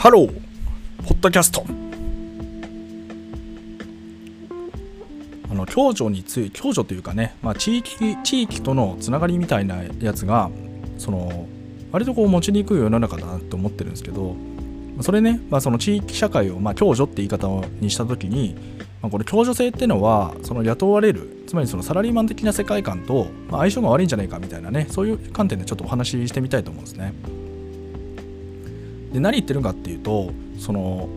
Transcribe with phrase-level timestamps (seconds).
[0.00, 0.28] ハロー
[1.06, 1.62] ポッドキャスト
[5.50, 10.50] あの共助につい共助というかね、まあ、地域地域とのつながりみたいなやつが
[10.96, 11.46] その
[11.92, 14.36] 割とこう持ちにくい世の中だなって思ってるんですけど
[15.02, 17.48] それね、まあ、その地域社会を、まあ、共助って言い方
[17.82, 18.56] にした時に、
[19.02, 27.39] まあ、これ共助性ってのはその雇われるつまりそのサラリーマン的な世界観と、まあ、相性が悪いんじゃないかみたいなねそういう観点でちょっとお話ししてみたいと思うんですね。
[29.12, 31.08] で何言ってるかっていうとその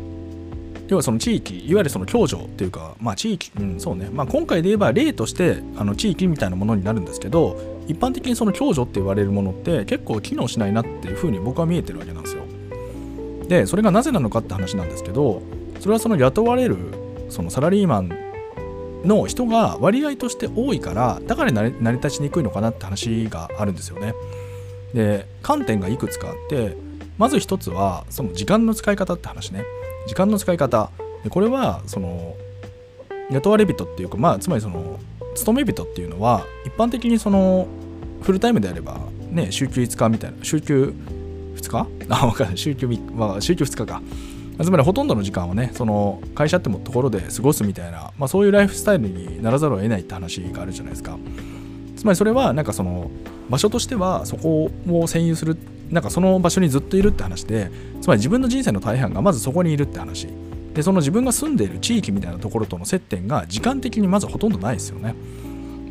[0.88, 4.10] 要はその地域いわゆるその共助っていうかまあ地域うんそうね。
[4.12, 12.44] まあ今回で言えば例としてあの地域みたいなものになるんですけど一般的にその共助って言われるものって結構機能しないなっていうふうに僕は見えてるわけなんですよ。
[13.48, 15.42] でそれがなぜなのかって話なんですけど
[15.80, 16.78] それはその雇われる
[17.30, 18.10] そのサラリーマン
[19.06, 24.14] の人が割合として多いからだから成り立ちにくいのかなって話があるんですよね。
[24.94, 26.78] で観点がいくつかあって
[27.18, 29.64] まず一つはその時間の使い方って話ね。
[30.08, 30.90] 時間の使い方。
[31.30, 32.36] これはその
[33.32, 35.00] 雇われ人っていうかまあつまりその
[35.36, 37.68] 勤め人っていうのは一般的にその
[38.22, 40.94] フルタイムであればね週休5日みたいな週休
[41.56, 41.88] 2日？
[42.10, 42.58] あ分かんない。
[42.58, 44.02] 週休3、まあ、週休2日か。
[44.62, 51.18] つまりほとんどの時間をねその会社ってもところで過ごすみたいな、まあ、そういうライフスタイルにならざるを得ないって話があるじゃないですか。
[51.96, 53.10] つまりそれはなんかその
[53.50, 54.70] 場所としてはそこを
[55.08, 55.58] 占有する
[55.94, 60.28] なんかその場所にずっといるって話でつまり自分の人生の大半がまずそこにいるって話。
[60.74, 65.14] でその自分が住んでいる地域みたいなところとの接点が時間的にまずほとんどないですよね。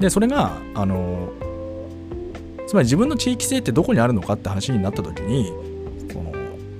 [0.00, 1.30] でそれがあの
[2.66, 5.52] つまり自分の地域性ってどこにあるのかって話になった時に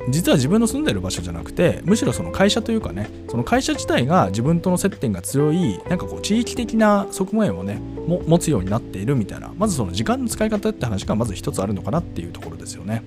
[0.09, 13.03] 実は自分の住んでる場所じゃなくてむしろその会社というかねその会社自体が自分との接点が強いなんかこう地域的な側面をねも持つようになっているみたいなまずその時間の使い方って話がまず一つあるのかなっていうところですよね。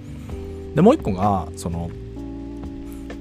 [0.73, 1.89] でもう一個がその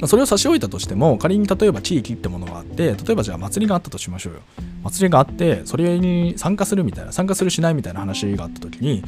[0.06, 4.40] それを差し置いたとしても仮に例えば地域ってものがあって例えばじゃあ祭りがあったとしましょうよ。
[4.82, 9.02] 祭りがあってそれに参加するみたいな参加するしないみたいな話があった時に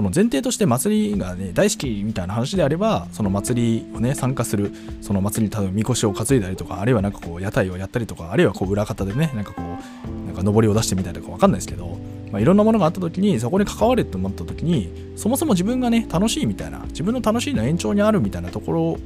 [0.00, 4.72] その前提として祭りがね大好きみたいな話であればその祭りをね参加する
[5.02, 11.98] その祭りに多分みこしを担いだりとかあるいはなんかこう屋台をやったりとかあるいはこう裏方でねなんかこうなんか上りを出してみたりとか分かんないですけど、
[12.32, 18.98] まあ、いろんなものがあった時にそこに関わると思った時にそもそも自分がね楽しいみたいな自分の楽しいの延長にあるみたいなところ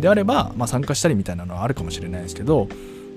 [0.00, 2.68] であれば、まあ、参加したりみたいなのはあるかもしれないですけど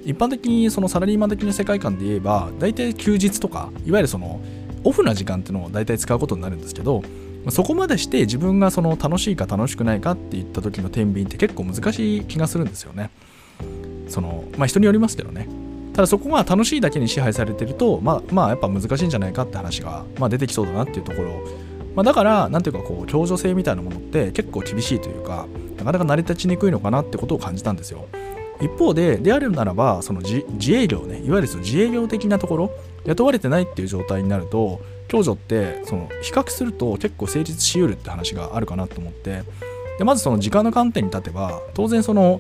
[0.03, 4.41] 一般的にそのサラリーマン的な世界観で言えば大体休日とかいわゆるその
[4.83, 7.03] オフな時間っていうのを大体使うことになるんですけど
[7.49, 13.09] そこまでして自分がその楽しいか楽しくないかって言った時の天秤って結構難しい気がするんですよね。
[14.07, 15.47] そのまあ人によりますけどね。
[15.93, 21.41] ただそこが楽しいだけに支配されてるとまあまあやっぱ難しいんじゃないかって話が、まあ、出てきそうだなっていうところ
[21.95, 28.07] まあ、だから何ていうかこう共助性みたいなものって結構厳しいというかなかなか成り立ちにくいのかなってことを感じたんですよ
[28.61, 32.71] 一方でであるならばその自営業ねいわゆるその自営業的なところ
[33.05, 39.43] 雇われてないっていう状態になると共助ってその比較すると結構成立しうるって話があるかなと思って
[39.97, 42.39] でまずその時間の観点に立てば当然その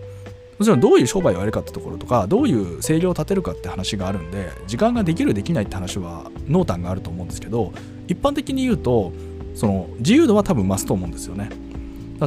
[0.57, 7.73] もちろんどういう商売をやるかってところとかどういう制御を立てるかって話があるんで時間ができるできないって話は濃淡があると思うんですけど
[8.07, 9.11] 一般的に言うと
[9.55, 11.49] その自由度は多分増すと思うんですよね。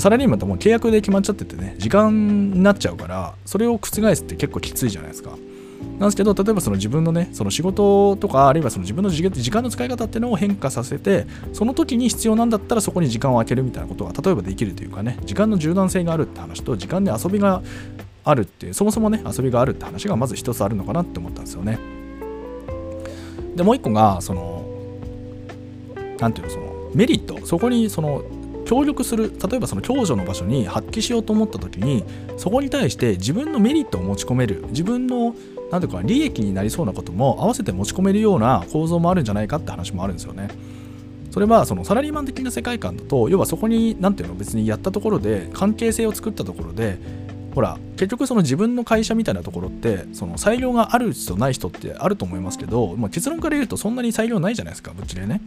[0.00, 5.37] サラリーマンってもう契約で決まっちゃっててね時間になっちゃうからそれを覆すって結構きついじゃないですか。
[5.99, 17.62] なんですけど例えばその自分のねその仕事とかあるいはその自分の時間の使い方っていうのを変化させてその時に必要なんだったらそこに時間を空けるみたいなことが例えばできるというかね時間の柔軟性があるって話と時間で遊びが
[18.25, 21.78] あるっていうそもそもね遊びがあるって話がまず一つあるのかなって思ったんですよね。
[23.55, 24.65] でもう一個がその
[26.19, 27.44] 何ていうのそのメリット。
[27.47, 28.22] そこにその
[28.64, 32.04] 協力する例えばその共助の場所に発揮しようと思った時に
[32.36, 35.34] そこに対して自分のメリットを持ち込める自分の
[35.70, 40.48] 何ていうか利益になりそうなことも合わせて持ち込めるような構造もあるんじゃないかって話もあるんですよね。
[41.30, 46.96] それはそのサラリーマン的な世界観だと要はそこに何ていうの別にやったところで関係性を作ったところで
[47.56, 55.40] ほら結局その自分の会社みたいなところってその裁量がある人ない人ってあると思いますけど、まあ、結論から言うとそんなに裁量ないじゃないですかぶっちゃね。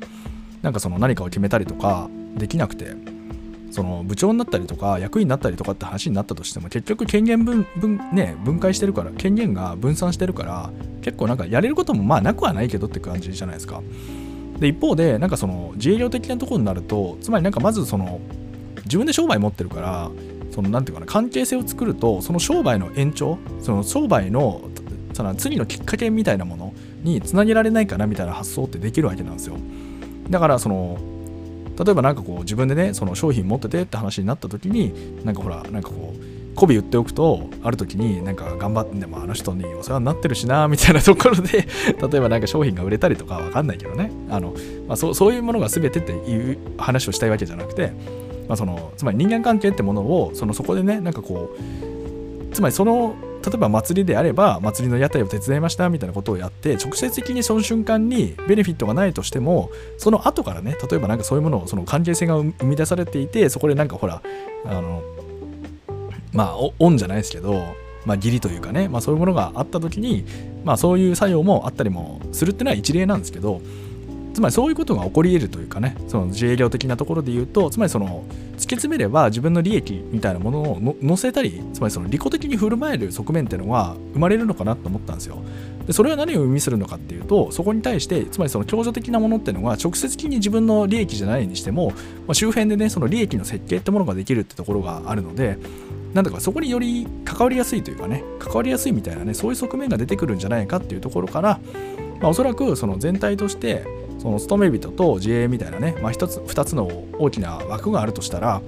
[0.62, 2.96] なんかその何かを決めたりとかできなくて
[3.72, 13.82] その部長になったりとか役員になったりとかって話になったとしても結局権限分分,、ね、分解してるから権限が分散してるから結構なんかやれることもまあなくはないけどって感じじゃないですか。
[14.60, 18.20] で一方でなんかその自営業的なところになるとつまりなんかまずその
[18.86, 20.10] 自分で商売持ってるから
[20.52, 24.68] そのなんていうかな関係性を作るとその商売の延長その商売の
[25.14, 26.74] その次のきっかけみたいなもの
[27.04, 29.58] につなげられないかなみたいな発想ってできるわけなんですよ。
[30.30, 30.98] だからその
[31.78, 41.68] 例えば何かこう自分でねその商品持っててって話になった時になんかほらなんかこう媚び売っておくとある時になんか頑張ってでもあの人にお世話になってるしなみたいなところで
[42.12, 44.12] 例えばなんか商品が売れたりとかわかんないけどね。
[44.30, 44.56] あの、
[44.88, 47.92] まあ、そうそういうものが全てっていう話をしたいわけじゃなくて、
[48.48, 51.97] まあ、そのつまり人間関係ってものをそのそこでねなんかこう
[52.58, 53.16] つまりその
[53.46, 59.70] 例えば祭りであれば祭りの屋台を手伝いましたみたいなことをやって直接的にその瞬間にベネフィットがないとしても
[60.00, 64.24] その後からね例えばなんかそういうものをその関係性が生み出されていてそこでなんかほら
[64.66, 65.04] あの
[66.34, 67.62] まあオンじゃないですけど
[68.08, 70.24] まあ、義理というかね、まあ、そういうものがあった時に、
[70.64, 73.62] まあ、そういう作用もあったりもするっていうのは一例なんですけど
[74.38, 78.24] つまりそういうことが起こり得るというかねその自営業的なところで言うとつまりその
[78.54, 85.42] 突き詰めれば自分の利益みたいなものを乗せたりつまりその利己的に振る舞える側面っていうのは生まれるのかなと思ったんですよ。
[85.88, 91.96] でそれは何を意味するのかっていうとそこに対してつまりその共助的なものっていうのは直接的に自分の利益じゃないにしても、ま
[92.30, 95.58] あ、周辺でねその利益の設計ってものができるってところがあるので
[96.14, 101.60] なんだかそこにより関わりやすいというかね関わりやすいみたいなねそういう側面が出てくるんじゃないかっていうところから、
[102.20, 103.86] まあ、おそらくその全体として
[104.20, 106.88] その勤め人と自営みたいなね、まあ、1つ2つの
[107.20, 108.62] 大きな枠があるとしたら、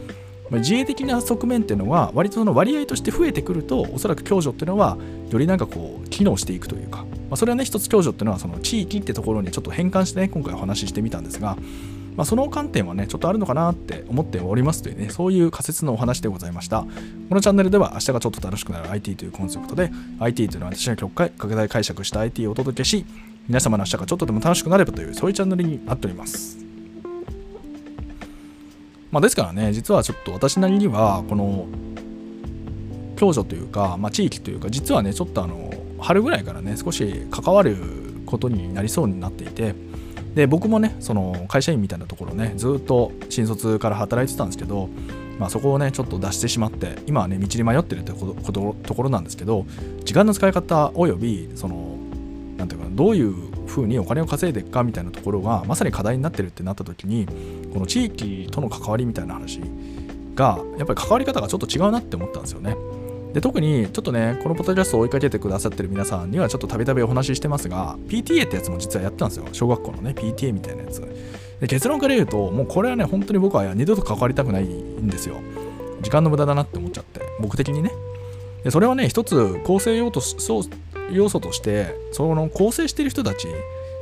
[0.49, 4.97] まあ、自営的な側面っていうのは割とその割合として増えてくるとおそらく共助っていうのは
[5.29, 11.57] よりなんかこう機能していくというか、まあ、それはね一つ共助っていうのはその地域ってところにちょっと変換してね今回お話ししてみたんですが、
[12.15, 16.81] まあ、その観点はねちょっとあるのかなって思っておりますというねそういう仮説のお話でございました。
[16.81, 23.05] このチャンネルでは明日がちょっと楽しくなる IT というコンセプトで IT というのは私が極快拡大解釈した IT をお届けし
[23.49, 26.59] 皆様の明日がちょっとでも楽しくなればというそういうチャンネルになっております。
[29.09, 31.67] まあ、ですからね実はちょっと私なりにはこの
[33.15, 37.75] 共助というか、まあ、地域というか実はねちょっとあの春ぐらいからね少し関わる
[38.27, 39.73] ことになりそうになっていて
[40.35, 44.89] で僕もねその会社員みたいなところねずっと新卒から働いてたんですけど、
[45.39, 49.65] まあ、そこをねちょっと出してしまって今はね道に迷ってるってこところなんですけど
[50.05, 51.98] 時間の使い方およびその
[52.59, 53.33] なんていうかどういう
[53.67, 57.25] ふうにお金を稼いでいくかみたいなところがまさに課題になってるってなった時に
[57.73, 59.61] この地域との関わりみたいな話
[60.35, 62.75] がやっぱり関わり方がちょっと違うなって思ったんですよね。
[63.33, 69.45] で特にちょっとねこのポッドキャストを追いかけてくださってる皆さんにはちょっとたびたびお話ししてますが PTA ってやつも実はやったんですよ。
[69.53, 71.01] 小学校のね PTA みたいなやつ。
[71.61, 75.35] で結論から言うともうこれはね本当に僕は二度と関わりたくないんですよ。
[76.01, 77.91] 時間の無駄だなって思っちゃって僕的にね。
[78.63, 80.63] でそれはね一つ構成用とそう
[81.13, 83.47] 要素としてその構成してる人たち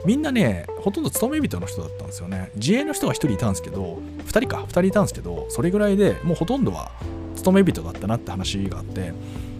[0.06, 2.52] みんなねほとんど勤め人の人だったんですよね。
[2.56, 6.92] 自営の人が1人いたんですけど2人か2人いたんですけどそれぐらいでもうほとんどは
[7.36, 9.12] 勤め人だったなって話があって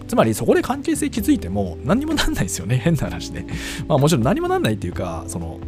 [0.06, 3.44] つまりそこで関係性築いても何にもなんないですよね 変な話で。
[3.86, 5.58] まあもちろん何もなんないっていうかその、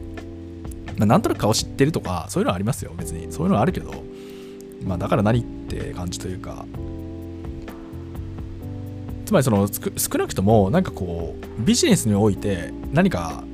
[0.96, 3.30] なんとなく顔知ってるとかそういうのはありますよ別に。
[3.30, 3.92] そういうのはあるけど
[4.84, 6.64] まあだから何って感じというか
[9.30, 13.44] つまりその少なくともなんかこうビジネスにおいて何か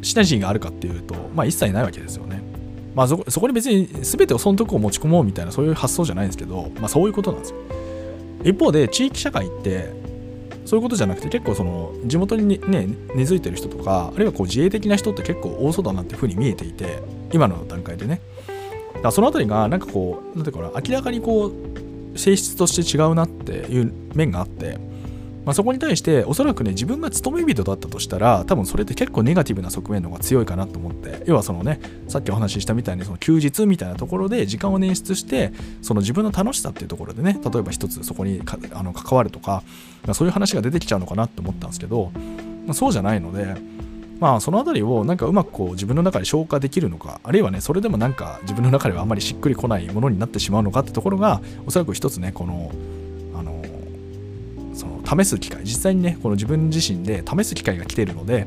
[0.00, 2.44] シナジーがあるかっていうと、まあ、一切ないわけですよね。
[2.94, 7.56] まあそこそこに別に全てを損得を持ち込もうみたいなそういう発想じゃないんですけど、まあ、そういうことなんですよ。
[8.44, 9.92] 一方で地域社会って
[10.64, 12.86] そういうことじゃなくて結構その地元にね
[13.16, 17.02] 根付いてる人とかあるいはこう自営的な人って結構多そうだなっていうふうに見えていて
[17.32, 18.20] 今の段階でね。
[18.94, 21.76] だからそのあたりがなんかこうなんていうかな明らかにこう
[22.16, 24.78] 性質として違うなっていう面があって
[25.46, 39.62] まあ、そこに対しておそらくね自分が勤め人だったとしたら多分それって結構ネガティブな側面の方が強いかなと思って要はそのねさっきお話ししたみたいにその休日みたいなところで時間を捻出してその自分の楽しさっていうところでね例えば一つそこにあの関わるとか、
[40.04, 42.10] まあ、そういう話が出てきちゃうのかなって思ったんですけど、
[42.66, 43.54] まあ、そうじゃないので
[44.18, 52.72] まあその辺りをなんかうまくこう自分の中で消化できるのかあるいはねそれでもなんか自分の中ではあんまりしっくりこないものになってしまうのかってところがおそらく一つねこの、
[53.34, 53.62] あの
[54.76, 58.46] その試す機会実際にねこの自分自身で試す機会が来ているので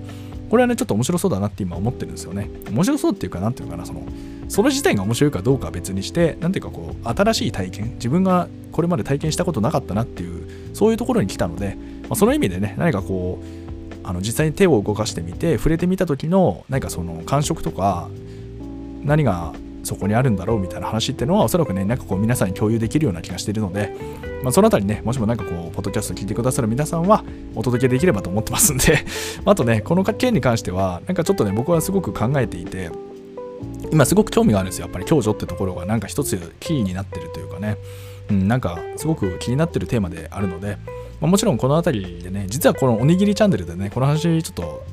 [0.50, 2.50] これはねちょっと面白そうだなって今思ってるんですよね。
[2.72, 4.04] 面白そうっていうか何ていうかなその
[4.48, 18.10] それ自体が面白いかどうかは別にして何ていうかこう新しい体験自分がこれまで体験したことなかったなっていうそういうところに来たので、まあ、その意味でね何かこうあの実際に手を動かしてみて触れてみた時の何かその感触とか
[19.04, 23.96] 何がそこにあるんだろうみたいな話っていうのはおそらくねなんかこう皆さんに共有できるような気がしているので
[24.44, 27.24] まあ、そのあたりね、もしもなんかこう、ポッドキャスト聞いてくださる皆さんは、
[27.56, 29.00] お届けできればと思ってますんで
[29.46, 32.90] あとね、この件に関しては、なんかちょっとね、僕はすごく考えていて、
[33.92, 34.86] 今すごく興味があるんですよ。
[34.86, 37.78] やっぱり共助ってところがなんか一つキーになってるというかね、
[38.30, 40.78] うん、なんかすごく気になってるテーマであるので、
[41.20, 44.84] まあ、もちろんこの辺りでね、実はこのおにぎりチャンネルでね、この話ちょっと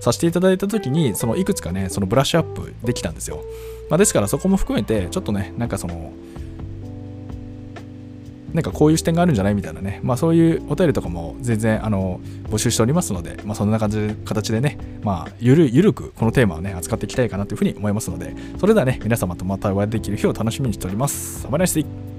[0.00, 3.42] させていただいた時に、そのいくつかね、そのブラッシュアップできたんですよ。
[3.90, 6.12] まあ、ですからそこも含めて、ちょっとね、なんかその、
[8.56, 21.42] なんかこういう視点があるんじゃないみたいなね、まあ、そういうお便りとかも全然あの募集しておりますので、まあ、そんな感じで形でね、まあ、ゆるゆるくこのテーマをね扱っていきたいかなというふうに思いますのでそれではね皆様とまたお会いできる日を楽しみにしております。
[21.42, 22.15] サバナイス